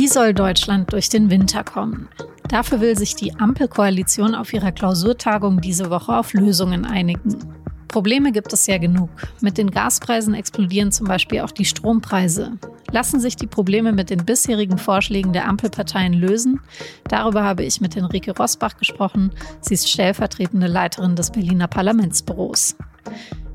Wie 0.00 0.08
soll 0.08 0.32
Deutschland 0.32 0.94
durch 0.94 1.10
den 1.10 1.28
Winter 1.28 1.62
kommen? 1.62 2.08
Dafür 2.48 2.80
will 2.80 2.96
sich 2.96 3.16
die 3.16 3.34
Ampelkoalition 3.38 4.34
auf 4.34 4.50
ihrer 4.54 4.72
Klausurtagung 4.72 5.60
diese 5.60 5.90
Woche 5.90 6.16
auf 6.16 6.32
Lösungen 6.32 6.86
einigen. 6.86 7.36
Probleme 7.86 8.32
gibt 8.32 8.50
es 8.54 8.66
ja 8.66 8.78
genug. 8.78 9.10
Mit 9.42 9.58
den 9.58 9.70
Gaspreisen 9.70 10.32
explodieren 10.32 10.90
zum 10.90 11.06
Beispiel 11.06 11.40
auch 11.40 11.50
die 11.50 11.66
Strompreise. 11.66 12.52
Lassen 12.90 13.20
sich 13.20 13.36
die 13.36 13.46
Probleme 13.46 13.92
mit 13.92 14.08
den 14.08 14.24
bisherigen 14.24 14.78
Vorschlägen 14.78 15.34
der 15.34 15.46
Ampelparteien 15.46 16.14
lösen? 16.14 16.60
Darüber 17.06 17.44
habe 17.44 17.64
ich 17.64 17.82
mit 17.82 17.94
Henrike 17.94 18.34
Rosbach 18.34 18.78
gesprochen. 18.78 19.32
Sie 19.60 19.74
ist 19.74 19.90
stellvertretende 19.90 20.66
Leiterin 20.66 21.14
des 21.14 21.30
Berliner 21.30 21.68
Parlamentsbüros. 21.68 22.74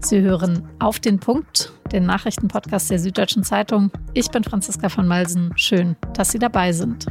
Sie 0.06 0.22
hören 0.22 0.70
auf 0.78 1.00
den 1.00 1.20
Punkt, 1.20 1.74
den 1.92 2.06
Nachrichtenpodcast 2.06 2.92
der 2.92 3.00
Süddeutschen 3.00 3.44
Zeitung. 3.44 3.90
Ich 4.14 4.30
bin 4.30 4.44
Franziska 4.44 4.88
von 4.88 5.08
Malsen. 5.08 5.52
Schön, 5.56 5.96
dass 6.14 6.30
Sie 6.30 6.38
dabei 6.38 6.74
sind. 6.74 7.08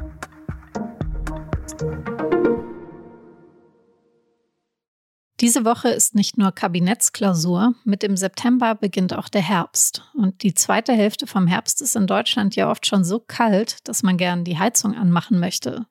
Diese 5.41 5.65
Woche 5.65 5.89
ist 5.89 6.15
nicht 6.15 6.39
nur 6.39 6.53
Kabinettsklausur, 6.53 7.75
mit 7.85 8.05
dem 8.05 8.17
September 8.17 8.77
beginnt 8.77 9.13
auch 9.13 9.29
der 9.29 9.43
Herbst. 9.43 10.09
Und 10.15 10.45
die 10.45 10.55
zweite 10.55 10.93
Hälfte 10.93 11.27
vom 11.27 11.49
Herbst 11.49 11.83
ist 11.83 11.97
in 11.97 12.07
Deutschland 12.07 12.55
ja 12.55 12.71
oft 12.71 12.87
schon 12.87 13.03
so 13.03 13.19
kalt, 13.19 13.89
dass 13.89 14.05
man 14.05 14.17
gern 14.17 14.45
die 14.45 14.61
Heizung 14.61 14.95
anmachen 14.95 15.41
möchte. 15.41 15.87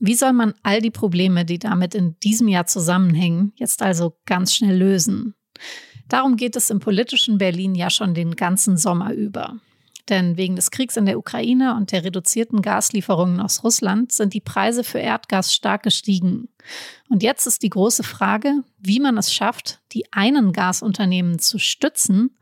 Wie 0.00 0.16
soll 0.16 0.32
man 0.32 0.54
all 0.64 0.80
die 0.80 0.90
Probleme, 0.90 1.44
die 1.44 1.60
damit 1.60 1.94
in 1.94 2.18
diesem 2.24 2.48
Jahr 2.48 2.66
zusammenhängen, 2.66 3.52
jetzt 3.54 3.82
also 3.82 4.16
ganz 4.26 4.52
schnell 4.52 4.76
lösen? 4.76 5.36
Darum 6.08 6.36
geht 6.36 6.56
es 6.56 6.70
im 6.70 6.80
politischen 6.80 7.38
Berlin 7.38 7.74
ja 7.74 7.90
schon 7.90 8.14
den 8.14 8.34
ganzen 8.34 8.76
Sommer 8.76 9.12
über. 9.12 9.56
Denn 10.08 10.38
wegen 10.38 10.56
des 10.56 10.70
Kriegs 10.70 10.96
in 10.96 11.04
der 11.04 11.18
Ukraine 11.18 11.76
und 11.76 11.92
der 11.92 12.02
reduzierten 12.02 12.62
Gaslieferungen 12.62 13.40
aus 13.40 13.62
Russland 13.62 14.10
sind 14.12 14.32
die 14.32 14.40
Preise 14.40 14.82
für 14.82 14.98
Erdgas 14.98 15.54
stark 15.54 15.82
gestiegen. 15.82 16.48
Und 17.10 17.22
jetzt 17.22 17.46
ist 17.46 17.62
die 17.62 17.68
große 17.68 18.02
Frage, 18.02 18.64
wie 18.78 19.00
man 19.00 19.18
es 19.18 19.32
schafft, 19.32 19.80
die 19.92 20.10
einen 20.12 20.52
Gasunternehmen 20.52 21.38
zu 21.38 21.58
stützen, 21.58 22.38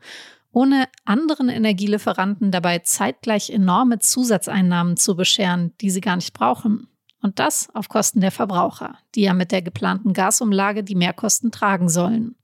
ohne 0.53 0.87
anderen 1.03 1.49
Energielieferanten 1.49 2.51
dabei 2.51 2.79
zeitgleich 2.79 3.49
enorme 3.49 3.99
Zusatzeinnahmen 3.99 4.95
zu 4.95 5.15
bescheren, 5.15 5.73
die 5.81 5.89
sie 5.89 6.01
gar 6.01 6.15
nicht 6.15 6.33
brauchen. 6.33 6.87
Und 7.21 7.39
das 7.39 7.67
auf 7.73 7.89
Kosten 7.89 8.21
der 8.21 8.31
Verbraucher, 8.31 8.97
die 9.13 9.23
ja 9.23 9.33
mit 9.33 9.51
der 9.51 9.61
geplanten 9.61 10.13
Gasumlage 10.13 10.83
die 10.83 10.95
Mehrkosten 10.95 11.51
tragen 11.51 11.89
sollen. 11.89 12.35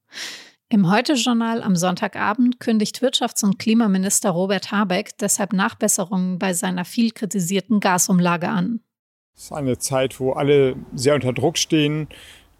Im 0.73 0.89
Heute-Journal 0.89 1.61
am 1.61 1.75
Sonntagabend 1.75 2.59
kündigt 2.59 2.97
Wirtschafts- 3.03 3.45
und 3.45 3.59
Klimaminister 3.59 4.31
Robert 4.31 4.71
Habeck 4.71 5.15
deshalb 5.19 5.53
Nachbesserungen 5.53 6.39
bei 6.39 6.53
seiner 6.53 6.83
viel 6.83 7.11
kritisierten 7.11 7.79
Gasumlage 7.79 8.49
an. 8.49 8.79
Es 9.35 9.43
ist 9.43 9.51
eine 9.51 9.77
Zeit, 9.77 10.19
wo 10.19 10.31
alle 10.31 10.75
sehr 10.95 11.13
unter 11.13 11.31
Druck 11.31 11.59
stehen. 11.59 12.07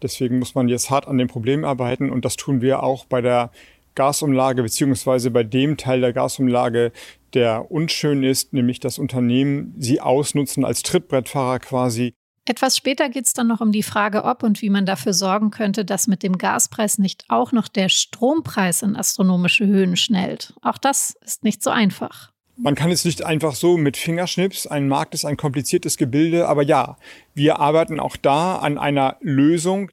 Deswegen 0.00 0.38
muss 0.38 0.54
man 0.54 0.68
jetzt 0.68 0.90
hart 0.90 1.08
an 1.08 1.18
dem 1.18 1.26
Problem 1.26 1.64
arbeiten. 1.64 2.08
Und 2.08 2.24
das 2.24 2.36
tun 2.36 2.60
wir 2.60 2.84
auch 2.84 3.04
bei 3.04 3.20
der 3.20 3.50
Gasumlage 3.96 4.62
beziehungsweise 4.62 5.32
bei 5.32 5.42
dem 5.42 5.76
Teil 5.76 6.00
der 6.00 6.12
Gasumlage, 6.12 6.92
der 7.32 7.72
unschön 7.72 8.22
ist, 8.22 8.52
nämlich 8.52 8.78
das 8.78 9.00
Unternehmen 9.00 9.74
sie 9.76 10.00
ausnutzen 10.00 10.64
als 10.64 10.84
Trittbrettfahrer 10.84 11.58
quasi 11.58 12.14
etwas 12.46 12.76
später 12.76 13.08
geht 13.08 13.26
es 13.26 13.32
dann 13.32 13.46
noch 13.46 13.60
um 13.60 13.72
die 13.72 13.82
Frage, 13.82 14.24
ob 14.24 14.42
und 14.42 14.60
wie 14.60 14.70
man 14.70 14.84
dafür 14.84 15.14
sorgen 15.14 15.50
könnte, 15.50 15.84
dass 15.84 16.06
mit 16.06 16.22
dem 16.22 16.36
Gaspreis 16.36 16.98
nicht 16.98 17.24
auch 17.28 17.52
noch 17.52 17.68
der 17.68 17.88
Strompreis 17.88 18.82
in 18.82 18.96
astronomische 18.96 19.66
Höhen 19.66 19.96
schnellt. 19.96 20.52
Auch 20.60 20.78
das 20.78 21.16
ist 21.24 21.42
nicht 21.42 21.62
so 21.62 21.70
einfach. 21.70 22.32
Man 22.56 22.74
kann 22.74 22.90
es 22.90 23.04
nicht 23.04 23.24
einfach 23.24 23.54
so 23.54 23.76
mit 23.76 23.96
Fingerschnips. 23.96 24.66
Ein 24.66 24.88
Markt 24.88 25.14
ist 25.14 25.24
ein 25.24 25.36
kompliziertes 25.36 25.96
Gebilde. 25.96 26.46
Aber 26.46 26.62
ja, 26.62 26.98
wir 27.34 27.58
arbeiten 27.58 27.98
auch 27.98 28.16
da 28.16 28.56
an 28.56 28.78
einer 28.78 29.16
Lösung. 29.20 29.90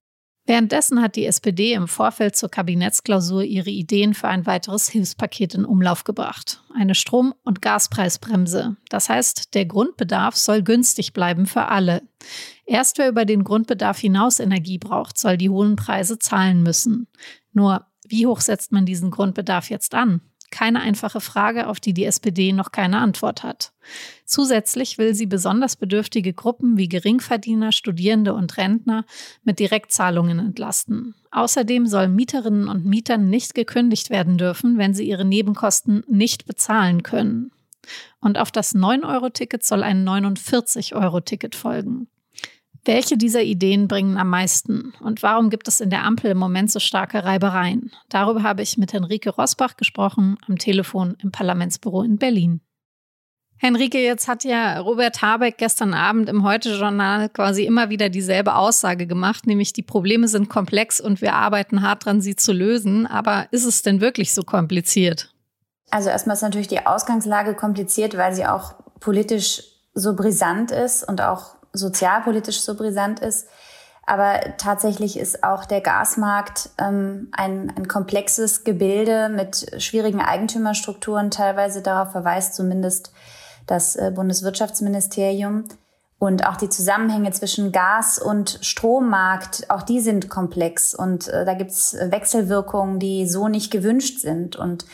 Währenddessen 0.52 1.02
hat 1.02 1.16
die 1.16 1.26
SPD 1.26 1.72
im 1.72 1.88
Vorfeld 1.88 2.36
zur 2.36 2.50
Kabinettsklausur 2.52 3.42
ihre 3.42 3.70
Ideen 3.70 4.14
für 4.14 4.28
ein 4.28 4.46
weiteres 4.46 4.90
Hilfspaket 4.90 5.56
in 5.56 5.64
Umlauf 5.64 6.04
gebracht. 6.04 6.62
Eine 6.76 6.94
Strom- 6.94 7.34
und 7.46 7.62
Gaspreisbremse. 7.62 8.76
Das 8.90 9.08
heißt, 9.08 9.54
der 9.54 9.66
Grundbedarf 9.66 10.36
soll 10.36 10.62
günstig 10.62 11.14
bleiben 11.14 11.46
für 11.46 11.70
alle. 11.70 12.02
Erst 12.66 12.98
wer 12.98 13.08
über 13.08 13.24
den 13.24 13.46
Grundbedarf 13.46 14.00
hinaus 14.00 14.42
Energie 14.42 14.78
braucht, 14.78 15.18
soll 15.18 15.38
die 15.38 15.50
hohen 15.50 15.78
Preise 15.78 16.20
zahlen 16.20 16.64
müssen. 16.64 17.08
Nur, 17.54 17.86
wie 18.06 18.28
hoch 18.28 18.42
setzt 18.42 18.74
man 18.74 18.86
diesen 18.86 19.10
Grundbedarf 19.10 19.70
jetzt 19.70 19.96
an? 19.96 20.20
Keine 20.52 20.82
einfache 20.82 21.22
Frage, 21.22 21.68
auf 21.68 21.80
die 21.80 21.94
die 21.94 22.06
SPD 22.06 22.54
noch 22.54 22.72
keine 22.72 23.00
Antwort 23.00 23.44
hat. 23.44 23.74
Zusätzlich 24.26 24.98
will 24.98 25.16
sie 25.16 25.26
besonders 25.26 25.76
bedürftige 25.76 26.34
Gruppen 26.34 26.78
wie 26.78 26.88
Geringverdiener, 26.88 27.72
Studierende 27.72 28.34
und 28.34 28.58
Rentner 28.58 29.06
mit 29.44 29.60
Direktzahlungen 29.60 30.40
entlasten. 30.40 31.16
Außerdem 31.32 31.88
sollen 31.88 32.16
Mieterinnen 32.16 32.68
und 32.68 32.86
Mietern 32.86 33.30
nicht 33.30 33.56
gekündigt 33.56 34.10
werden 34.10 34.38
dürfen, 34.38 34.78
wenn 34.78 34.94
sie 34.94 35.08
ihre 35.08 35.26
Nebenkosten 35.26 36.04
nicht 36.08 36.46
bezahlen 36.46 37.04
können. 37.04 37.52
Und 38.20 38.38
auf 38.38 38.52
das 38.52 38.76
9-Euro-Ticket 38.76 39.64
soll 39.64 39.84
ein 39.84 40.08
49-Euro-Ticket 40.08 41.56
folgen. 41.56 42.08
Welche 42.84 43.16
dieser 43.16 43.44
Ideen 43.44 43.88
bringen 43.88 44.18
am 44.18 44.30
meisten 44.30 44.94
und 45.02 45.22
warum 45.22 45.52
gibt 45.52 45.68
es 45.68 45.82
in 45.82 45.92
der 45.92 46.04
Ampel 46.04 46.32
im 46.32 46.40
Moment 46.40 46.72
so 46.72 46.80
starke 46.80 47.24
Reibereien? 47.24 47.92
Darüber 48.10 48.42
habe 48.42 48.64
ich 48.64 48.80
mit 48.80 48.92
Henrike 48.92 49.30
Rosbach 49.30 49.78
gesprochen 49.78 50.38
am 50.48 50.58
Telefon 50.58 51.16
im 51.22 51.32
Parlamentsbüro 51.32 52.02
in 52.02 52.18
Berlin. 52.18 52.62
Henrike, 53.58 54.00
jetzt 54.00 54.28
hat 54.28 54.44
ja 54.44 54.80
Robert 54.80 55.22
Habeck 55.22 55.60
gestern 55.60 55.94
Abend 55.94 56.28
im 56.30 56.44
Heute-Journal 56.44 57.30
quasi 57.30 57.64
immer 57.64 57.92
wieder 57.92 58.10
dieselbe 58.10 58.56
Aussage 58.56 59.06
gemacht, 59.06 59.46
nämlich 59.46 59.72
die 59.72 59.84
Probleme 59.84 60.28
sind 60.28 60.50
komplex 60.50 61.00
und 61.00 61.22
wir 61.22 61.36
arbeiten 61.36 61.84
hart 61.84 62.06
dran, 62.06 62.22
sie 62.22 62.36
zu 62.36 62.54
lösen. 62.54 63.06
Aber 63.06 63.46
ist 63.52 63.66
es 63.66 63.84
denn 63.84 64.02
wirklich 64.02 64.34
so 64.34 64.42
kompliziert? 64.42 65.32
Also 65.92 66.10
erstmal 66.10 66.36
ist 66.36 66.42
natürlich 66.42 66.70
die 66.70 66.88
Ausgangslage 66.88 67.54
kompliziert, 67.54 68.18
weil 68.18 68.34
sie 68.34 68.48
auch 68.48 68.74
politisch 69.00 69.62
so 69.94 70.16
brisant 70.16 70.72
ist 70.72 71.08
und 71.08 71.22
auch 71.22 71.61
sozialpolitisch 71.74 72.62
so 72.62 72.76
brisant 72.76 73.20
ist. 73.20 73.48
Aber 74.06 74.40
tatsächlich 74.58 75.18
ist 75.18 75.44
auch 75.44 75.66
der 75.66 75.82
Gasmarkt 75.82 76.72
ähm, 76.80 77.30
ein, 77.32 77.72
ein 77.78 77.88
komplexes 77.88 78.64
Gebilde 78.64 79.30
mit 79.30 79.82
schwierigen 79.82 80.22
Eigentümerstrukturen. 80.22 81.32
Teilweise 81.32 81.82
darauf 81.82 82.12
verweist 82.12 82.56
zumindest 82.56 83.14
das 83.68 83.96
äh, 83.96 84.12
Bundeswirtschaftsministerium. 84.14 85.66
Und 86.18 86.46
auch 86.46 86.58
die 86.58 86.70
Zusammenhänge 86.70 87.32
zwischen 87.32 87.72
Gas- 87.72 88.20
und 88.20 88.60
Strommarkt, 88.62 89.70
auch 89.72 89.82
die 89.82 90.00
sind 90.00 90.30
komplex. 90.30 90.94
Und 90.94 91.28
äh, 91.30 91.46
da 91.46 91.54
gibt's 91.54 91.96
Wechselwirkungen, 92.00 93.00
die 93.00 93.28
so 93.28 93.48
nicht 93.48 93.72
gewünscht 93.72 94.20
sind. 94.20 94.56
Und 94.56 94.86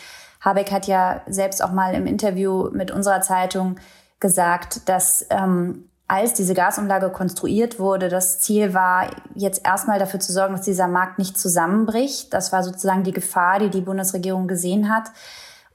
Habeck 0.42 0.72
hat 0.72 0.88
ja 0.88 1.22
selbst 1.28 1.64
auch 1.64 1.72
mal 1.72 1.94
im 1.96 2.08
Interview 2.08 2.70
mit 2.72 2.92
unserer 2.92 3.22
Zeitung 3.22 3.78
gesagt, 4.20 4.88
dass 4.88 5.26
ähm, 5.30 5.90
als 6.08 6.34
diese 6.34 6.54
Gasumlage 6.54 7.10
konstruiert 7.10 7.80
wurde, 7.80 8.08
das 8.08 8.40
Ziel 8.40 8.74
war, 8.74 9.08
jetzt 9.36 9.66
erstmal 9.66 10.00
dafür 10.00 10.22
zu 10.22 10.32
sorgen, 10.32 10.54
dass 10.56 10.66
dieser 10.66 10.88
Markt 10.88 11.20
nicht 11.20 11.38
zusammenbricht. 11.38 12.34
Das 12.34 12.54
war 12.54 12.64
sozusagen 12.64 13.04
die 13.04 13.12
Gefahr, 13.12 13.60
die 13.60 13.70
die 13.70 13.82
Bundesregierung 13.82 14.48
gesehen 14.48 14.94
hat. 14.94 15.12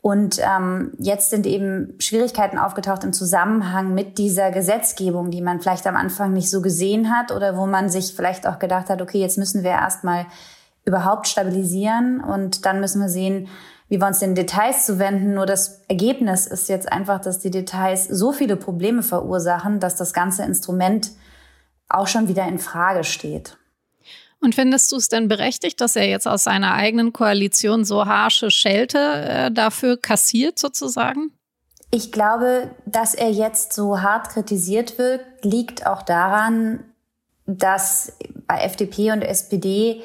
Und 0.00 0.41
ähm, 0.41 0.93
jetzt 0.98 1.31
sind 1.31 1.47
eben 1.47 1.94
Schwierigkeiten 2.00 2.59
aufgetaucht 2.59 3.04
im 3.04 3.12
Zusammenhang 3.12 3.94
mit 3.94 4.19
dieser 4.19 4.50
Gesetzgebung, 4.50 5.31
die 5.31 5.43
man 5.43 5.60
vielleicht 5.60 5.87
am 5.87 5.97
Anfang 5.97 6.32
nicht 6.32 6.50
so 6.50 6.60
gesehen 6.60 7.16
hat 7.16 7.31
oder 7.31 7.56
wo 7.56 7.66
man 7.66 7.88
sich 7.88 8.14
vielleicht 8.16 8.47
auch 8.47 8.59
gedacht 8.59 8.91
hat, 8.91 9.00
okay, 9.00 9.20
jetzt 9.20 9.38
müssen 9.38 9.62
wir 9.62 9.70
erstmal 9.70 10.26
überhaupt 10.84 11.28
stabilisieren 11.28 12.20
und 12.20 12.65
dann 12.66 12.81
müssen 12.81 13.00
wir 13.00 13.09
sehen, 13.09 13.48
wie 13.88 14.00
wir 14.00 14.06
uns 14.06 14.20
den 14.20 14.34
Details 14.34 14.87
zuwenden. 14.87 15.34
Nur 15.34 15.46
das 15.46 15.82
Ergebnis 15.88 16.46
ist 16.46 16.69
jetzt 16.69 16.90
einfach, 16.90 17.20
dass 17.20 17.40
die 17.40 17.50
Details 17.50 18.06
so 18.06 18.32
viele 18.32 18.56
Probleme 18.56 19.02
verursachen, 19.02 19.81
dass 19.81 19.96
das 19.96 20.12
ganze 20.12 20.43
Instrument 20.44 21.11
auch 21.88 22.06
schon 22.06 22.26
wieder 22.26 22.46
in 22.49 22.58
Frage 22.58 23.05
steht. 23.05 23.56
Und 24.40 24.56
findest 24.56 24.90
du 24.90 24.96
es 24.96 25.08
denn 25.08 25.29
berechtigt, 25.29 25.81
dass 25.81 25.94
er 25.94 26.08
jetzt 26.08 26.26
aus 26.26 26.44
seiner 26.44 26.75
eigenen 26.75 27.12
Koalition 27.12 27.84
so 27.84 28.06
harsche 28.06 28.50
Schelte 28.50 28.99
äh, 28.99 29.50
dafür 29.52 29.96
kassiert 29.96 30.58
sozusagen? 30.58 31.31
Ich 31.93 32.11
glaube, 32.11 32.70
dass 32.87 33.14
er 33.14 33.31
jetzt 33.31 33.75
so 33.75 34.00
hart 34.00 34.31
kritisiert 34.31 34.99
wird, 34.99 35.20
liegt 35.43 35.87
auch 35.87 36.02
daran, 36.02 36.82
dass 37.46 38.14
bei 38.46 38.62
FDP 38.62 39.12
und 39.12 39.23
SPD 39.23 40.02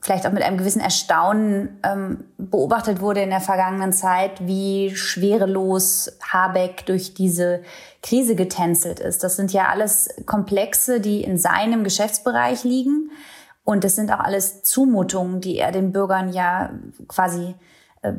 vielleicht 0.00 0.26
auch 0.26 0.32
mit 0.32 0.42
einem 0.42 0.58
gewissen 0.58 0.80
Erstaunen 0.80 1.78
ähm, 1.82 2.24
beobachtet 2.38 3.00
wurde 3.00 3.20
in 3.22 3.30
der 3.30 3.40
vergangenen 3.40 3.92
Zeit, 3.92 4.46
wie 4.46 4.94
schwerelos 4.94 6.18
Habeck 6.32 6.86
durch 6.86 7.14
diese 7.14 7.62
Krise 8.02 8.36
getänzelt 8.36 9.00
ist. 9.00 9.24
Das 9.24 9.36
sind 9.36 9.52
ja 9.52 9.68
alles 9.68 10.08
Komplexe, 10.26 11.00
die 11.00 11.22
in 11.22 11.38
seinem 11.38 11.84
Geschäftsbereich 11.84 12.64
liegen. 12.64 13.10
Und 13.64 13.82
das 13.82 13.96
sind 13.96 14.12
auch 14.12 14.20
alles 14.20 14.62
Zumutungen, 14.62 15.40
die 15.40 15.58
er 15.58 15.72
den 15.72 15.92
Bürgern 15.92 16.32
ja 16.32 16.70
quasi 17.08 17.54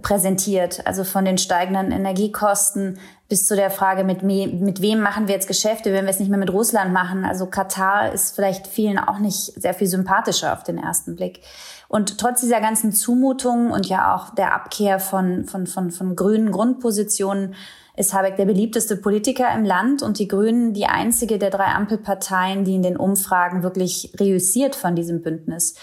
präsentiert. 0.02 0.86
Also 0.86 1.04
von 1.04 1.26
den 1.26 1.38
steigenden 1.38 1.92
Energiekosten 1.92 3.00
bis 3.30 3.46
zu 3.46 3.56
der 3.56 3.70
Frage, 3.70 4.04
mit, 4.04 4.24
mit 4.24 4.82
wem 4.82 5.02
machen 5.02 5.28
wir 5.28 5.36
jetzt 5.36 5.48
Geschäfte, 5.48 5.92
wenn 5.92 6.06
wir 6.06 6.12
es 6.12 6.20
nicht 6.20 6.30
mehr 6.30 6.40
mit 6.40 6.52
Russland 6.52 6.94
machen. 6.94 7.26
Also 7.26 7.46
Katar 7.46 8.14
ist 8.14 8.36
vielleicht 8.36 8.68
vielen 8.68 8.98
auch 8.98 9.20
nicht 9.20 9.62
sehr 9.62 9.74
viel 9.74 9.88
sympathischer 9.88 10.54
auf 10.54 10.64
den 10.64 10.78
ersten 10.78 11.16
Blick. 11.16 11.42
Und 11.90 12.18
trotz 12.18 12.42
dieser 12.42 12.62
ganzen 12.62 12.92
Zumutungen 12.92 13.72
und 13.72 13.88
ja 13.88 14.16
auch 14.16 14.34
der 14.34 14.54
Abkehr 14.54 15.00
von, 15.00 15.46
von, 15.46 15.68
von, 15.68 15.92
von 15.92 16.16
grünen 16.16 16.52
Grundpositionen 16.52 17.56
ist 17.98 18.14
Habeck 18.14 18.38
der 18.38 18.46
beliebteste 18.46 18.96
Politiker 18.96 19.52
im 19.56 19.66
Land 19.66 20.04
und 20.04 20.20
die 20.20 20.28
Grünen 20.28 20.74
die 20.74 20.86
einzige 20.86 21.40
der 21.40 21.50
drei 21.50 21.66
Ampelparteien, 21.66 22.64
die 22.64 22.76
in 22.76 22.84
den 22.84 22.96
Umfragen 22.96 23.64
wirklich 23.64 24.14
reüssiert 24.20 24.76
von 24.76 24.96
diesem 24.96 25.22
Bündnis. 25.22 25.76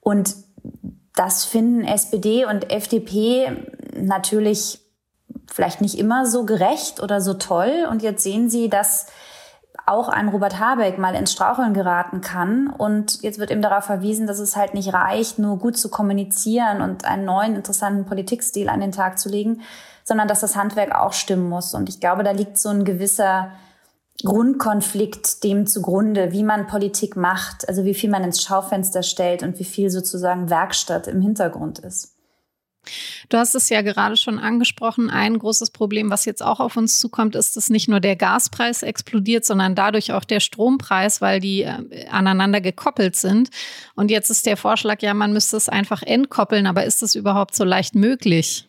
Und 0.00 0.34
das 1.14 1.44
finden 1.44 1.84
SPD 1.84 2.44
und 2.44 2.72
FDP 2.72 3.52
natürlich 3.96 4.80
vielleicht 5.50 5.80
nicht 5.80 5.98
immer 5.98 6.26
so 6.26 6.44
gerecht 6.44 7.02
oder 7.02 7.20
so 7.20 7.34
toll. 7.34 7.86
Und 7.88 8.02
jetzt 8.02 8.22
sehen 8.22 8.50
sie, 8.50 8.68
dass 8.68 9.06
auch 9.86 10.08
ein 10.08 10.28
Robert 10.28 10.58
Habeck 10.58 10.98
mal 10.98 11.14
ins 11.14 11.32
Straucheln 11.32 11.74
geraten 11.74 12.20
kann. 12.20 12.68
Und 12.68 13.22
jetzt 13.22 13.38
wird 13.38 13.50
ihm 13.50 13.62
darauf 13.62 13.84
verwiesen, 13.84 14.26
dass 14.26 14.38
es 14.38 14.56
halt 14.56 14.74
nicht 14.74 14.92
reicht, 14.92 15.38
nur 15.38 15.58
gut 15.58 15.76
zu 15.76 15.90
kommunizieren 15.90 16.80
und 16.80 17.04
einen 17.04 17.24
neuen 17.24 17.54
interessanten 17.54 18.06
Politikstil 18.06 18.68
an 18.68 18.80
den 18.80 18.92
Tag 18.92 19.18
zu 19.18 19.28
legen, 19.28 19.60
sondern 20.02 20.26
dass 20.26 20.40
das 20.40 20.56
Handwerk 20.56 20.94
auch 20.94 21.12
stimmen 21.12 21.48
muss. 21.48 21.74
Und 21.74 21.88
ich 21.88 22.00
glaube, 22.00 22.24
da 22.24 22.30
liegt 22.30 22.58
so 22.58 22.70
ein 22.70 22.84
gewisser 22.84 23.50
Grundkonflikt 24.24 25.44
dem 25.44 25.66
zugrunde, 25.66 26.32
wie 26.32 26.42
man 26.42 26.66
Politik 26.66 27.16
macht, 27.16 27.68
also 27.68 27.84
wie 27.84 27.94
viel 27.94 28.10
man 28.10 28.24
ins 28.24 28.42
Schaufenster 28.42 29.02
stellt 29.02 29.42
und 29.42 29.58
wie 29.58 29.64
viel 29.64 29.90
sozusagen 29.90 30.50
Werkstatt 30.50 31.06
im 31.06 31.20
Hintergrund 31.20 31.78
ist. 31.78 32.14
Du 33.28 33.38
hast 33.38 33.54
es 33.54 33.68
ja 33.70 33.82
gerade 33.82 34.16
schon 34.16 34.38
angesprochen. 34.38 35.10
Ein 35.10 35.38
großes 35.38 35.70
Problem, 35.70 36.10
was 36.10 36.24
jetzt 36.24 36.42
auch 36.42 36.60
auf 36.60 36.76
uns 36.76 37.00
zukommt, 37.00 37.34
ist, 37.34 37.56
dass 37.56 37.70
nicht 37.70 37.88
nur 37.88 38.00
der 38.00 38.16
Gaspreis 38.16 38.82
explodiert, 38.82 39.44
sondern 39.44 39.74
dadurch 39.74 40.12
auch 40.12 40.24
der 40.24 40.40
Strompreis, 40.40 41.20
weil 41.20 41.40
die 41.40 41.62
äh, 41.62 42.06
aneinander 42.10 42.60
gekoppelt 42.60 43.16
sind. 43.16 43.50
Und 43.94 44.10
jetzt 44.10 44.30
ist 44.30 44.46
der 44.46 44.56
Vorschlag, 44.56 45.00
ja, 45.00 45.14
man 45.14 45.32
müsste 45.32 45.56
es 45.56 45.68
einfach 45.68 46.02
entkoppeln. 46.02 46.66
Aber 46.66 46.84
ist 46.84 47.02
das 47.02 47.14
überhaupt 47.14 47.54
so 47.54 47.64
leicht 47.64 47.94
möglich? 47.94 48.68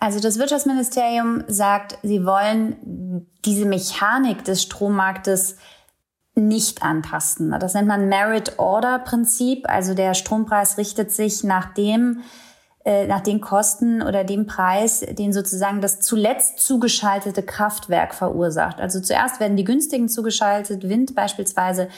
Also 0.00 0.20
das 0.20 0.38
Wirtschaftsministerium 0.38 1.44
sagt, 1.48 1.98
sie 2.02 2.24
wollen 2.24 3.26
diese 3.44 3.66
Mechanik 3.66 4.44
des 4.44 4.62
Strommarktes 4.62 5.56
nicht 6.38 6.82
antasten. 6.82 7.50
Das 7.58 7.74
nennt 7.74 7.88
man 7.88 8.08
Merit-Order-Prinzip. 8.08 9.68
Also 9.68 9.94
der 9.94 10.14
Strompreis 10.14 10.78
richtet 10.78 11.10
sich 11.10 11.42
nach 11.42 11.74
dem, 11.74 12.20
äh, 12.84 13.08
nach 13.08 13.20
den 13.20 13.40
Kosten 13.40 14.02
oder 14.02 14.22
dem 14.22 14.46
Preis, 14.46 15.00
den 15.00 15.32
sozusagen 15.32 15.80
das 15.80 16.00
zuletzt 16.00 16.60
zugeschaltete 16.60 17.42
Kraftwerk 17.42 18.14
verursacht. 18.14 18.80
Also 18.80 19.00
zuerst 19.00 19.40
werden 19.40 19.56
die 19.56 19.64
günstigen 19.64 20.08
zugeschaltet, 20.08 20.88
Wind 20.88 21.16
beispielsweise, 21.16 21.88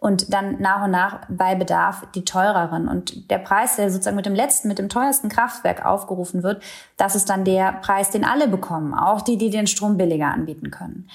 und 0.00 0.32
dann 0.32 0.60
nach 0.60 0.84
und 0.84 0.90
nach 0.90 1.20
bei 1.28 1.54
Bedarf 1.54 2.06
die 2.14 2.24
teureren. 2.24 2.88
Und 2.88 3.30
der 3.30 3.38
Preis, 3.38 3.76
der 3.76 3.90
sozusagen 3.90 4.16
mit 4.16 4.24
dem 4.24 4.34
letzten, 4.34 4.66
mit 4.68 4.78
dem 4.78 4.88
teuersten 4.88 5.28
Kraftwerk 5.28 5.84
aufgerufen 5.84 6.42
wird, 6.42 6.62
das 6.96 7.14
ist 7.14 7.28
dann 7.28 7.44
der 7.44 7.74
Preis, 7.74 8.10
den 8.10 8.24
alle 8.24 8.48
bekommen, 8.48 8.94
auch 8.94 9.20
die, 9.20 9.36
die 9.36 9.50
den 9.50 9.66
Strom 9.66 9.98
billiger 9.98 10.28
anbieten 10.28 10.70
können. 10.70 11.08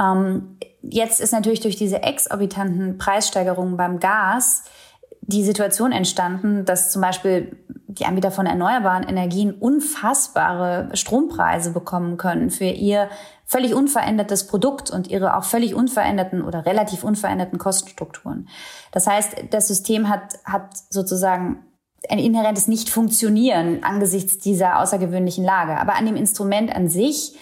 Ähm, 0.00 0.58
jetzt 0.82 1.20
ist 1.20 1.32
natürlich 1.32 1.60
durch 1.60 1.76
diese 1.76 2.02
exorbitanten 2.02 2.98
Preissteigerungen 2.98 3.76
beim 3.76 4.00
Gas 4.00 4.64
die 5.22 5.44
Situation 5.44 5.92
entstanden, 5.92 6.64
dass 6.64 6.90
zum 6.90 7.00
Beispiel 7.00 7.56
die 7.86 8.04
Anbieter 8.04 8.32
von 8.32 8.46
erneuerbaren 8.46 9.04
Energien 9.04 9.52
unfassbare 9.52 10.88
Strompreise 10.94 11.70
bekommen 11.70 12.16
können 12.16 12.50
für 12.50 12.64
ihr 12.64 13.08
völlig 13.46 13.74
unverändertes 13.74 14.46
Produkt 14.46 14.90
und 14.90 15.08
ihre 15.08 15.36
auch 15.36 15.44
völlig 15.44 15.74
unveränderten 15.74 16.42
oder 16.42 16.66
relativ 16.66 17.04
unveränderten 17.04 17.58
Kostenstrukturen. 17.58 18.48
Das 18.92 19.06
heißt, 19.06 19.36
das 19.50 19.68
System 19.68 20.08
hat, 20.08 20.38
hat 20.44 20.76
sozusagen 20.90 21.64
ein 22.08 22.18
inhärentes 22.18 22.68
Nicht-Funktionieren 22.68 23.82
angesichts 23.82 24.38
dieser 24.38 24.80
außergewöhnlichen 24.80 25.44
Lage. 25.44 25.78
Aber 25.78 25.96
an 25.96 26.06
dem 26.06 26.16
Instrument 26.16 26.74
an 26.74 26.88
sich 26.88 27.38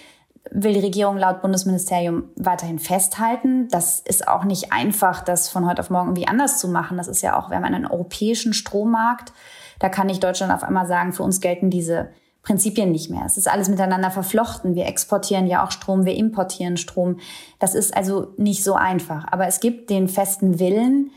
will 0.50 0.74
die 0.74 0.80
Regierung 0.80 1.16
laut 1.16 1.40
Bundesministerium 1.40 2.24
weiterhin 2.36 2.78
festhalten. 2.78 3.68
Das 3.68 4.00
ist 4.00 4.26
auch 4.26 4.44
nicht 4.44 4.72
einfach, 4.72 5.22
das 5.22 5.48
von 5.48 5.68
heute 5.68 5.80
auf 5.80 5.90
morgen 5.90 6.08
irgendwie 6.08 6.28
anders 6.28 6.58
zu 6.58 6.68
machen. 6.68 6.96
Das 6.96 7.08
ist 7.08 7.22
ja 7.22 7.38
auch, 7.38 7.50
wir 7.50 7.56
haben 7.56 7.64
einen 7.64 7.86
europäischen 7.86 8.52
Strommarkt. 8.52 9.32
Da 9.78 9.88
kann 9.88 10.08
nicht 10.08 10.22
Deutschland 10.22 10.52
auf 10.52 10.62
einmal 10.62 10.86
sagen, 10.86 11.12
für 11.12 11.22
uns 11.22 11.40
gelten 11.40 11.70
diese 11.70 12.10
Prinzipien 12.42 12.90
nicht 12.90 13.08
mehr. 13.08 13.22
Es 13.24 13.36
ist 13.36 13.48
alles 13.48 13.68
miteinander 13.68 14.10
verflochten. 14.10 14.74
Wir 14.74 14.86
exportieren 14.86 15.46
ja 15.46 15.64
auch 15.64 15.70
Strom, 15.70 16.04
wir 16.04 16.14
importieren 16.14 16.76
Strom. 16.76 17.18
Das 17.58 17.74
ist 17.74 17.96
also 17.96 18.34
nicht 18.36 18.64
so 18.64 18.74
einfach. 18.74 19.26
Aber 19.30 19.46
es 19.46 19.60
gibt 19.60 19.90
den 19.90 20.08
festen 20.08 20.58
Willen, 20.58 21.10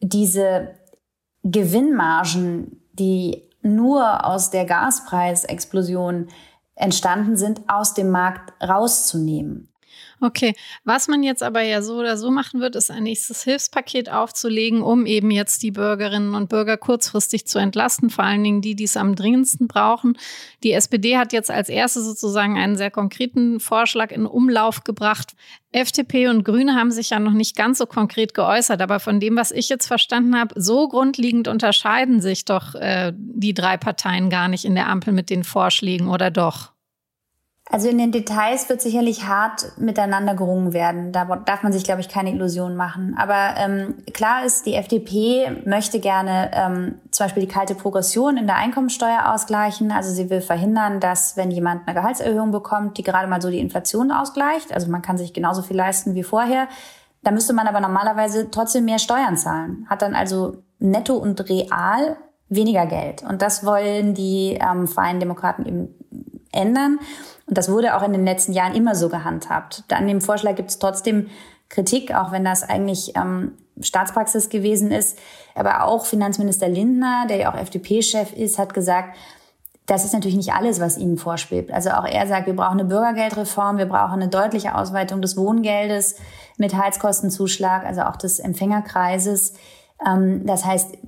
diese 0.00 0.74
Gewinnmargen, 1.44 2.82
die 2.92 3.48
nur 3.62 4.26
aus 4.26 4.50
der 4.50 4.64
Gaspreisexplosion 4.64 6.28
entstanden 6.74 7.36
sind, 7.36 7.62
aus 7.68 7.94
dem 7.94 8.10
Markt 8.10 8.52
rauszunehmen. 8.60 9.71
Okay, 10.24 10.54
was 10.84 11.08
man 11.08 11.24
jetzt 11.24 11.42
aber 11.42 11.62
ja 11.62 11.82
so 11.82 11.96
oder 11.96 12.16
so 12.16 12.30
machen 12.30 12.60
wird, 12.60 12.76
ist 12.76 12.92
ein 12.92 13.02
nächstes 13.02 13.42
Hilfspaket 13.42 14.08
aufzulegen, 14.08 14.80
um 14.80 15.04
eben 15.04 15.32
jetzt 15.32 15.64
die 15.64 15.72
Bürgerinnen 15.72 16.36
und 16.36 16.48
Bürger 16.48 16.76
kurzfristig 16.76 17.48
zu 17.48 17.58
entlasten, 17.58 18.08
vor 18.08 18.22
allen 18.22 18.44
Dingen 18.44 18.60
die, 18.60 18.76
die 18.76 18.84
es 18.84 18.96
am 18.96 19.16
dringendsten 19.16 19.66
brauchen. 19.66 20.16
Die 20.62 20.70
SPD 20.74 21.18
hat 21.18 21.32
jetzt 21.32 21.50
als 21.50 21.68
erste 21.68 22.02
sozusagen 22.02 22.56
einen 22.56 22.76
sehr 22.76 22.92
konkreten 22.92 23.58
Vorschlag 23.58 24.12
in 24.12 24.24
Umlauf 24.24 24.84
gebracht. 24.84 25.32
FDP 25.72 26.28
und 26.28 26.44
Grüne 26.44 26.76
haben 26.76 26.92
sich 26.92 27.10
ja 27.10 27.18
noch 27.18 27.32
nicht 27.32 27.56
ganz 27.56 27.78
so 27.78 27.86
konkret 27.86 28.32
geäußert, 28.32 28.80
aber 28.80 29.00
von 29.00 29.18
dem, 29.18 29.34
was 29.34 29.50
ich 29.50 29.68
jetzt 29.68 29.88
verstanden 29.88 30.38
habe, 30.38 30.54
so 30.60 30.86
grundlegend 30.86 31.48
unterscheiden 31.48 32.20
sich 32.20 32.44
doch 32.44 32.76
äh, 32.76 33.12
die 33.16 33.54
drei 33.54 33.76
Parteien 33.76 34.30
gar 34.30 34.46
nicht 34.46 34.64
in 34.64 34.76
der 34.76 34.86
Ampel 34.86 35.12
mit 35.12 35.30
den 35.30 35.42
Vorschlägen, 35.42 36.06
oder 36.06 36.30
doch? 36.30 36.70
Also 37.72 37.88
in 37.88 37.96
den 37.96 38.12
Details 38.12 38.68
wird 38.68 38.82
sicherlich 38.82 39.26
hart 39.26 39.72
miteinander 39.78 40.34
gerungen 40.34 40.74
werden. 40.74 41.10
Da 41.10 41.24
darf 41.24 41.62
man 41.62 41.72
sich, 41.72 41.84
glaube 41.84 42.02
ich, 42.02 42.08
keine 42.10 42.30
Illusionen 42.30 42.76
machen. 42.76 43.16
Aber 43.18 43.54
ähm, 43.56 43.94
klar 44.12 44.44
ist, 44.44 44.66
die 44.66 44.74
FDP 44.74 45.62
möchte 45.64 45.98
gerne 45.98 46.50
ähm, 46.52 46.96
zum 47.10 47.24
Beispiel 47.24 47.46
die 47.46 47.48
kalte 47.48 47.74
Progression 47.74 48.36
in 48.36 48.46
der 48.46 48.56
Einkommensteuer 48.56 49.32
ausgleichen. 49.32 49.90
Also 49.90 50.12
sie 50.12 50.28
will 50.28 50.42
verhindern, 50.42 51.00
dass 51.00 51.38
wenn 51.38 51.50
jemand 51.50 51.88
eine 51.88 51.98
Gehaltserhöhung 51.98 52.50
bekommt, 52.50 52.98
die 52.98 53.02
gerade 53.02 53.26
mal 53.26 53.40
so 53.40 53.48
die 53.48 53.60
Inflation 53.60 54.12
ausgleicht. 54.12 54.70
Also 54.70 54.90
man 54.90 55.00
kann 55.00 55.16
sich 55.16 55.32
genauso 55.32 55.62
viel 55.62 55.76
leisten 55.78 56.14
wie 56.14 56.24
vorher. 56.24 56.68
Da 57.22 57.30
müsste 57.30 57.54
man 57.54 57.66
aber 57.66 57.80
normalerweise 57.80 58.50
trotzdem 58.50 58.84
mehr 58.84 58.98
Steuern 58.98 59.38
zahlen. 59.38 59.86
Hat 59.88 60.02
dann 60.02 60.14
also 60.14 60.58
netto 60.78 61.16
und 61.16 61.48
real 61.48 62.18
weniger 62.50 62.84
Geld. 62.84 63.22
Und 63.22 63.40
das 63.40 63.64
wollen 63.64 64.12
die 64.12 64.58
ähm, 64.60 64.86
Freien 64.86 65.20
Demokraten 65.20 65.64
eben 65.64 65.94
ändern. 66.52 66.98
Und 67.46 67.58
das 67.58 67.70
wurde 67.70 67.96
auch 67.96 68.02
in 68.02 68.12
den 68.12 68.24
letzten 68.24 68.52
Jahren 68.52 68.74
immer 68.74 68.94
so 68.94 69.08
gehandhabt. 69.08 69.84
An 69.90 70.06
dem 70.06 70.20
Vorschlag 70.20 70.54
gibt 70.54 70.70
es 70.70 70.78
trotzdem 70.78 71.28
Kritik, 71.68 72.14
auch 72.14 72.32
wenn 72.32 72.44
das 72.44 72.62
eigentlich 72.62 73.16
ähm, 73.16 73.52
Staatspraxis 73.80 74.48
gewesen 74.48 74.90
ist. 74.90 75.18
Aber 75.54 75.84
auch 75.84 76.06
Finanzminister 76.06 76.68
Lindner, 76.68 77.26
der 77.28 77.38
ja 77.38 77.52
auch 77.52 77.58
FDP-Chef 77.58 78.32
ist, 78.32 78.58
hat 78.58 78.74
gesagt, 78.74 79.16
das 79.86 80.04
ist 80.04 80.12
natürlich 80.12 80.36
nicht 80.36 80.52
alles, 80.52 80.80
was 80.80 80.96
ihnen 80.96 81.18
vorschwebt. 81.18 81.72
Also 81.72 81.90
auch 81.90 82.06
er 82.06 82.26
sagt, 82.26 82.46
wir 82.46 82.54
brauchen 82.54 82.78
eine 82.78 82.84
Bürgergeldreform, 82.84 83.78
wir 83.78 83.86
brauchen 83.86 84.22
eine 84.22 84.28
deutliche 84.28 84.76
Ausweitung 84.76 85.20
des 85.20 85.36
Wohngeldes 85.36 86.16
mit 86.56 86.76
Heizkostenzuschlag, 86.76 87.84
also 87.84 88.02
auch 88.02 88.16
des 88.16 88.38
Empfängerkreises. 88.38 89.54
Ähm, 90.06 90.46
das 90.46 90.64
heißt, 90.64 90.98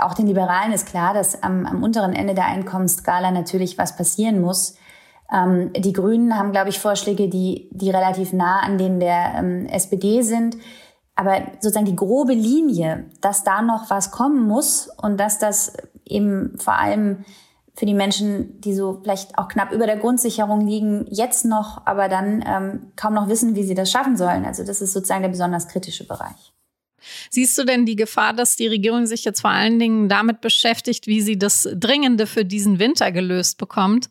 auch 0.00 0.14
den 0.14 0.26
Liberalen 0.26 0.72
ist 0.72 0.86
klar, 0.86 1.12
dass 1.12 1.42
am, 1.42 1.66
am 1.66 1.82
unteren 1.82 2.14
Ende 2.14 2.34
der 2.34 2.46
Einkommensskala 2.46 3.30
natürlich 3.30 3.76
was 3.76 3.96
passieren 3.96 4.40
muss. 4.40 4.76
Ähm, 5.32 5.72
die 5.72 5.92
Grünen 5.92 6.36
haben, 6.36 6.52
glaube 6.52 6.68
ich, 6.68 6.78
Vorschläge, 6.78 7.28
die, 7.28 7.68
die 7.72 7.90
relativ 7.90 8.32
nah 8.32 8.60
an 8.60 8.78
denen 8.78 9.00
der 9.00 9.34
ähm, 9.36 9.66
SPD 9.66 10.22
sind. 10.22 10.56
Aber 11.14 11.42
sozusagen 11.60 11.86
die 11.86 11.96
grobe 11.96 12.32
Linie, 12.32 13.06
dass 13.20 13.44
da 13.44 13.62
noch 13.62 13.90
was 13.90 14.10
kommen 14.10 14.46
muss 14.46 14.88
und 15.00 15.18
dass 15.18 15.38
das 15.38 15.74
eben 16.04 16.58
vor 16.58 16.74
allem 16.74 17.24
für 17.74 17.86
die 17.86 17.94
Menschen, 17.94 18.60
die 18.60 18.74
so 18.74 19.00
vielleicht 19.02 19.38
auch 19.38 19.48
knapp 19.48 19.72
über 19.72 19.86
der 19.86 19.96
Grundsicherung 19.96 20.66
liegen, 20.66 21.06
jetzt 21.08 21.44
noch, 21.44 21.86
aber 21.86 22.08
dann 22.08 22.44
ähm, 22.46 22.92
kaum 22.96 23.14
noch 23.14 23.28
wissen, 23.28 23.54
wie 23.54 23.62
sie 23.62 23.74
das 23.74 23.90
schaffen 23.90 24.16
sollen. 24.16 24.44
Also 24.44 24.64
das 24.64 24.82
ist 24.82 24.92
sozusagen 24.92 25.22
der 25.22 25.30
besonders 25.30 25.68
kritische 25.68 26.06
Bereich. 26.06 26.52
Siehst 27.30 27.56
du 27.58 27.64
denn 27.64 27.86
die 27.86 27.96
Gefahr, 27.96 28.32
dass 28.32 28.56
die 28.56 28.66
Regierung 28.66 29.06
sich 29.06 29.24
jetzt 29.24 29.40
vor 29.40 29.50
allen 29.50 29.78
Dingen 29.78 30.08
damit 30.08 30.40
beschäftigt, 30.40 31.06
wie 31.06 31.20
sie 31.20 31.38
das 31.38 31.68
Dringende 31.74 32.26
für 32.26 32.44
diesen 32.44 32.78
Winter 32.78 33.12
gelöst 33.12 33.58
bekommt 33.58 34.08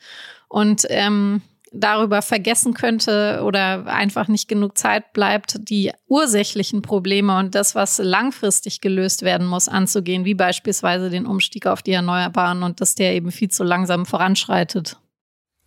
und 0.47 0.85
ähm, 0.89 1.41
darüber 1.71 2.21
vergessen 2.21 2.73
könnte 2.73 3.41
oder 3.45 3.87
einfach 3.87 4.27
nicht 4.27 4.47
genug 4.47 4.77
Zeit 4.77 5.13
bleibt, 5.13 5.69
die 5.69 5.91
ursächlichen 6.07 6.81
Probleme 6.81 7.37
und 7.37 7.55
das, 7.55 7.75
was 7.75 7.97
langfristig 7.97 8.81
gelöst 8.81 9.21
werden 9.21 9.47
muss, 9.47 9.69
anzugehen, 9.69 10.25
wie 10.25 10.35
beispielsweise 10.35 11.09
den 11.09 11.25
Umstieg 11.25 11.67
auf 11.67 11.81
die 11.81 11.93
Erneuerbaren 11.93 12.63
und 12.63 12.81
dass 12.81 12.95
der 12.95 13.13
eben 13.15 13.31
viel 13.31 13.49
zu 13.49 13.63
langsam 13.63 14.05
voranschreitet? 14.05 14.97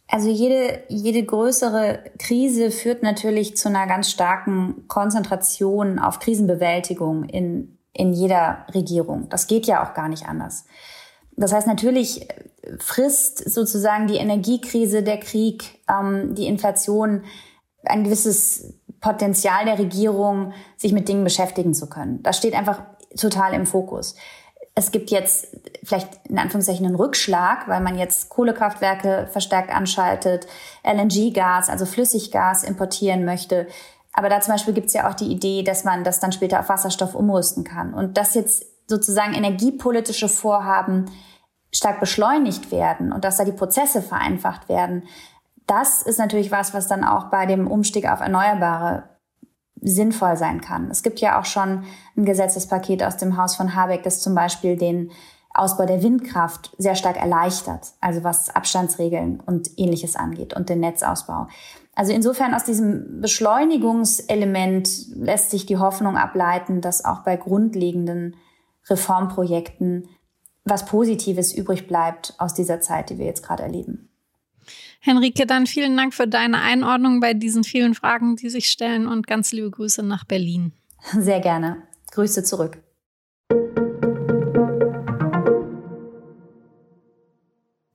Also 0.06 0.28
jede, 0.28 0.82
jede 0.88 1.25
größere 1.25 2.04
Krise 2.18 2.70
führt 2.70 3.02
natürlich 3.02 3.56
zu 3.56 3.68
einer 3.68 3.87
ganz 3.87 4.11
starken 4.11 4.87
Konzentration 4.87 5.99
auf 5.99 6.18
Krisenbewältigung 6.18 7.25
in, 7.25 7.78
in 7.92 8.12
jeder 8.12 8.66
Regierung. 8.75 9.28
Das 9.30 9.46
geht 9.46 9.66
ja 9.66 9.82
auch 9.82 9.94
gar 9.94 10.08
nicht 10.08 10.26
anders. 10.26 10.66
Das 11.37 11.52
heißt, 11.52 11.66
natürlich 11.66 12.28
frisst 12.78 13.50
sozusagen 13.50 14.06
die 14.06 14.16
Energiekrise, 14.16 15.02
der 15.02 15.18
Krieg, 15.18 15.80
ähm, 15.88 16.34
die 16.34 16.46
Inflation 16.46 17.25
ein 17.84 18.04
gewisses 18.04 18.75
Potenzial 19.00 19.64
der 19.64 19.78
Regierung, 19.78 20.52
sich 20.76 20.92
mit 20.92 21.08
Dingen 21.08 21.25
beschäftigen 21.25 21.75
zu 21.75 21.88
können. 21.88 22.23
Das 22.23 22.38
steht 22.38 22.54
einfach 22.54 22.82
total 23.18 23.52
im 23.54 23.66
Fokus. 23.66 24.14
Es 24.76 24.90
gibt 24.90 25.11
jetzt 25.11 25.57
vielleicht 25.85 26.09
in 26.28 26.38
Anführungszeichen 26.38 26.85
einen 26.85 26.97
Rückschlag, 26.97 27.69
weil 27.69 27.81
man 27.81 27.97
jetzt 27.97 28.28
Kohlekraftwerke 28.28 29.28
verstärkt 29.31 29.73
anschaltet, 29.73 30.47
LNG-Gas, 30.83 31.69
also 31.69 31.87
Flüssiggas 31.87 32.64
importieren 32.64 33.25
möchte. 33.25 33.69
Aber 34.12 34.28
da 34.28 34.40
zum 34.40 34.54
Beispiel 34.54 34.75
gibt 34.75 34.88
es 34.88 34.95
ja 34.95 35.09
auch 35.09 35.14
die 35.14 35.31
Idee, 35.31 35.62
dass 35.62 35.85
man 35.85 36.02
das 36.02 36.19
dann 36.19 36.33
später 36.33 36.61
auf 36.61 36.69
Wasserstoff 36.69 37.14
umrüsten 37.14 37.62
kann. 37.62 37.95
Und 37.95 38.16
dass 38.16 38.35
jetzt 38.35 38.66
sozusagen 38.88 39.35
energiepolitische 39.35 40.28
Vorhaben 40.28 41.07
stark 41.73 42.00
beschleunigt 42.00 42.71
werden 42.71 43.12
und 43.12 43.25
dass 43.25 43.37
da 43.37 43.45
die 43.45 43.52
Prozesse 43.52 44.02
vereinfacht 44.02 44.69
werden, 44.69 45.04
das 45.66 46.02
ist 46.02 46.19
natürlich 46.19 46.50
was, 46.50 46.75
was 46.75 46.88
dann 46.88 47.04
auch 47.04 47.31
bei 47.31 47.47
dem 47.47 47.66
Umstieg 47.66 48.09
auf 48.09 48.21
Erneuerbare 48.21 49.13
sinnvoll 49.85 50.37
sein 50.37 50.61
kann. 50.61 50.91
Es 50.91 51.03
gibt 51.03 51.21
ja 51.21 51.38
auch 51.38 51.45
schon 51.45 51.85
ein 52.17 52.25
Gesetzespaket 52.25 53.03
aus 53.03 53.17
dem 53.17 53.37
Haus 53.37 53.55
von 53.55 53.75
Habeck, 53.75 54.03
das 54.03 54.21
zum 54.21 54.35
Beispiel 54.35 54.76
den 54.76 55.11
Ausbau 55.53 55.87
der 55.87 56.03
Windkraft 56.03 56.75
sehr 56.79 56.97
stark 56.97 57.17
erleichtert, 57.17 57.93
also 58.00 58.25
was 58.25 58.50
Abstandsregeln 58.50 59.41
und 59.41 59.71
ähnliches 59.76 60.17
angeht 60.17 60.55
und 60.55 60.69
den 60.69 60.81
Netzausbau. 60.81 61.47
Also 61.95 62.12
insofern 62.12 62.55
aus 62.55 62.64
diesem 62.64 63.21
Beschleunigungselement 63.21 64.88
lässt 65.14 65.50
sich 65.50 65.64
die 65.64 65.79
Hoffnung 65.79 66.17
ableiten, 66.17 66.81
dass 66.81 67.05
auch 67.05 67.21
bei 67.21 67.37
grundlegenden 67.37 68.35
Reformprojekten 68.88 70.09
was 70.64 70.87
Positives 70.87 71.53
übrig 71.55 71.87
bleibt 71.87 72.35
aus 72.38 72.55
dieser 72.55 72.81
Zeit, 72.81 73.11
die 73.11 73.19
wir 73.19 73.26
jetzt 73.26 73.45
gerade 73.45 73.62
erleben. 73.62 74.13
Henrike, 75.06 75.44
dann 75.44 75.66
vielen 75.66 75.99
Dank 75.99 76.14
für 76.14 76.26
deine 76.26 76.62
Einordnung 76.62 77.20
bei 77.20 77.34
diesen 77.34 77.62
vielen 77.62 77.94
Fragen, 77.94 78.37
die 78.37 78.49
sich 78.49 78.70
stellen 78.70 79.06
und 79.06 79.26
ganz 79.26 79.52
liebe 79.52 79.70
Grüße 79.70 80.02
nach 80.02 80.25
Berlin. 80.25 80.73
Sehr 81.12 81.40
gerne. 81.40 81.82
Grüße 82.12 82.42
zurück. 82.42 82.78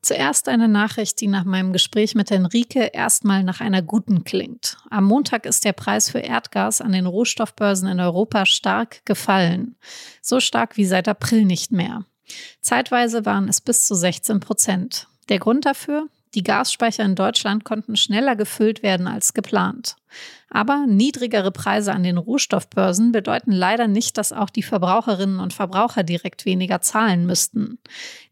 Zuerst 0.03 0.47
eine 0.47 0.67
Nachricht, 0.67 1.19
die 1.21 1.27
nach 1.27 1.45
meinem 1.45 1.73
Gespräch 1.73 2.13
mit 2.13 2.29
Henrike 2.29 2.91
erstmal 2.93 3.43
nach 3.43 3.59
einer 3.59 3.81
guten 3.81 4.23
klingt. 4.23 4.77
Am 4.91 5.05
Montag 5.05 5.47
ist 5.47 5.65
der 5.65 5.73
Preis 5.73 6.11
für 6.11 6.19
Erdgas 6.19 6.79
an 6.79 6.91
den 6.91 7.07
Rohstoffbörsen 7.07 7.89
in 7.89 7.99
Europa 7.99 8.45
stark 8.45 9.03
gefallen. 9.05 9.77
So 10.21 10.39
stark 10.39 10.77
wie 10.77 10.85
seit 10.85 11.07
April 11.07 11.45
nicht 11.45 11.71
mehr. 11.71 12.05
Zeitweise 12.61 13.25
waren 13.25 13.49
es 13.49 13.61
bis 13.61 13.85
zu 13.85 13.95
16 13.95 14.39
Prozent. 14.39 15.07
Der 15.29 15.39
Grund 15.39 15.65
dafür? 15.65 16.07
Die 16.35 16.43
Gasspeicher 16.43 17.03
in 17.03 17.15
Deutschland 17.15 17.63
konnten 17.63 17.95
schneller 17.95 18.35
gefüllt 18.35 18.83
werden 18.83 19.07
als 19.07 19.33
geplant. 19.33 19.95
Aber 20.49 20.85
niedrigere 20.87 21.51
Preise 21.51 21.91
an 21.93 22.03
den 22.03 22.17
Rohstoffbörsen 22.17 23.11
bedeuten 23.11 23.51
leider 23.51 23.87
nicht, 23.87 24.17
dass 24.17 24.31
auch 24.33 24.49
die 24.49 24.63
Verbraucherinnen 24.63 25.39
und 25.39 25.53
Verbraucher 25.53 26.03
direkt 26.03 26.45
weniger 26.45 26.81
zahlen 26.81 27.25
müssten. 27.25 27.79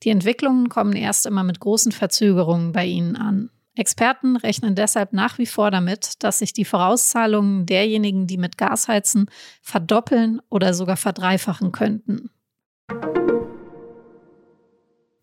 Die 0.03 0.09
Entwicklungen 0.09 0.69
kommen 0.69 0.93
erst 0.93 1.25
immer 1.25 1.43
mit 1.43 1.59
großen 1.59 1.91
Verzögerungen 1.91 2.71
bei 2.71 2.85
ihnen 2.85 3.15
an. 3.15 3.49
Experten 3.75 4.37
rechnen 4.37 4.73
deshalb 4.73 5.13
nach 5.13 5.37
wie 5.37 5.45
vor 5.45 5.69
damit, 5.69 6.23
dass 6.23 6.39
sich 6.39 6.53
die 6.53 6.65
Vorauszahlungen 6.65 7.65
derjenigen, 7.65 8.25
die 8.25 8.37
mit 8.37 8.57
Gas 8.57 8.87
heizen, 8.87 9.29
verdoppeln 9.61 10.41
oder 10.49 10.73
sogar 10.73 10.97
verdreifachen 10.97 11.71
könnten. 11.71 12.31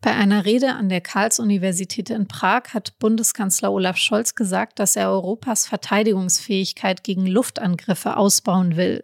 Bei 0.04 0.14
einer 0.14 0.44
Rede 0.44 0.74
an 0.74 0.90
der 0.90 1.00
Karls-Universität 1.00 2.10
in 2.10 2.28
Prag 2.28 2.74
hat 2.74 2.98
Bundeskanzler 2.98 3.72
Olaf 3.72 3.96
Scholz 3.96 4.34
gesagt, 4.34 4.78
dass 4.78 4.96
er 4.96 5.08
Europas 5.08 5.66
Verteidigungsfähigkeit 5.66 7.02
gegen 7.04 7.26
Luftangriffe 7.26 8.18
ausbauen 8.18 8.76
will. 8.76 9.02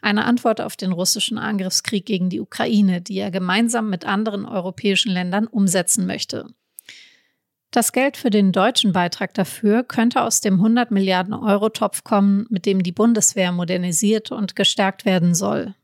Eine 0.00 0.24
Antwort 0.24 0.62
auf 0.62 0.74
den 0.74 0.92
russischen 0.92 1.36
Angriffskrieg 1.36 2.06
gegen 2.06 2.30
die 2.30 2.40
Ukraine, 2.40 3.02
die 3.02 3.18
er 3.18 3.30
gemeinsam 3.30 3.90
mit 3.90 4.06
anderen 4.06 4.46
europäischen 4.46 5.12
Ländern 5.12 5.48
umsetzen 5.48 6.06
möchte. 6.06 6.46
Das 7.70 7.92
Geld 7.92 8.16
für 8.16 8.30
den 8.30 8.50
deutschen 8.50 8.94
Beitrag 8.94 9.34
dafür 9.34 9.84
könnte 9.84 10.22
aus 10.22 10.40
dem 10.40 10.54
100 10.54 10.90
Milliarden 10.90 11.34
Euro 11.34 11.68
Topf 11.68 12.04
kommen, 12.04 12.46
mit 12.48 12.64
dem 12.64 12.82
die 12.82 12.92
Bundeswehr 12.92 13.52
modernisiert 13.52 14.32
und 14.32 14.56
gestärkt 14.56 15.04
werden 15.04 15.34
soll. 15.34 15.74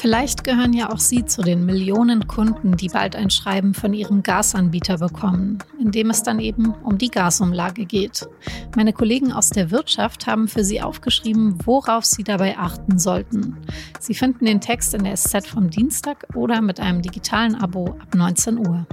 Vielleicht 0.00 0.44
gehören 0.44 0.72
ja 0.72 0.90
auch 0.90 0.98
Sie 0.98 1.26
zu 1.26 1.42
den 1.42 1.66
Millionen 1.66 2.26
Kunden, 2.26 2.74
die 2.74 2.88
bald 2.88 3.14
ein 3.14 3.28
Schreiben 3.28 3.74
von 3.74 3.92
Ihrem 3.92 4.22
Gasanbieter 4.22 4.96
bekommen, 4.96 5.58
in 5.78 5.90
dem 5.90 6.08
es 6.08 6.22
dann 6.22 6.40
eben 6.40 6.72
um 6.82 6.96
die 6.96 7.10
Gasumlage 7.10 7.84
geht. 7.84 8.26
Meine 8.74 8.94
Kollegen 8.94 9.30
aus 9.30 9.50
der 9.50 9.70
Wirtschaft 9.70 10.26
haben 10.26 10.48
für 10.48 10.64
Sie 10.64 10.80
aufgeschrieben, 10.80 11.58
worauf 11.66 12.06
Sie 12.06 12.24
dabei 12.24 12.56
achten 12.56 12.98
sollten. 12.98 13.58
Sie 13.98 14.14
finden 14.14 14.46
den 14.46 14.62
Text 14.62 14.94
in 14.94 15.04
der 15.04 15.16
SZ 15.16 15.46
vom 15.46 15.68
Dienstag 15.68 16.26
oder 16.34 16.62
mit 16.62 16.80
einem 16.80 17.02
digitalen 17.02 17.54
Abo 17.54 17.98
ab 18.00 18.14
19 18.14 18.58
Uhr. 18.66 18.86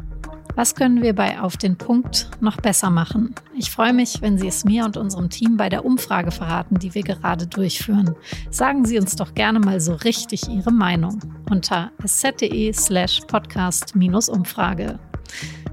Was 0.57 0.73
können 0.73 1.03
wir 1.03 1.13
bei 1.13 1.39
Auf 1.39 1.55
den 1.55 1.77
Punkt 1.77 2.31
noch 2.41 2.57
besser 2.57 2.89
machen? 2.89 3.35
Ich 3.55 3.69
freue 3.69 3.93
mich, 3.93 4.23
wenn 4.23 4.39
Sie 4.39 4.47
es 4.47 4.65
mir 4.65 4.85
und 4.85 4.97
unserem 4.97 5.29
Team 5.29 5.55
bei 5.55 5.69
der 5.69 5.85
Umfrage 5.85 6.31
verraten, 6.31 6.79
die 6.79 6.95
wir 6.95 7.03
gerade 7.03 7.45
durchführen. 7.45 8.15
Sagen 8.49 8.83
Sie 8.83 8.97
uns 8.97 9.15
doch 9.15 9.35
gerne 9.35 9.59
mal 9.59 9.79
so 9.79 9.93
richtig 9.93 10.49
Ihre 10.49 10.71
Meinung 10.71 11.19
unter 11.47 11.91
sz.de 12.03 12.73
slash 12.73 13.21
podcast-umfrage. 13.27 14.97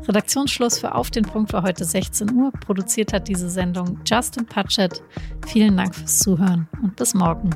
Redaktionsschluss 0.06 0.80
für 0.80 0.94
Auf 0.94 1.10
den 1.10 1.24
Punkt 1.24 1.54
war 1.54 1.62
heute 1.62 1.86
16 1.86 2.34
Uhr. 2.34 2.52
Produziert 2.52 3.14
hat 3.14 3.26
diese 3.26 3.48
Sendung 3.48 4.00
Justin 4.04 4.44
Patchett. 4.44 5.02
Vielen 5.46 5.78
Dank 5.78 5.94
fürs 5.94 6.18
Zuhören 6.18 6.68
und 6.82 6.94
bis 6.96 7.14
morgen. 7.14 7.48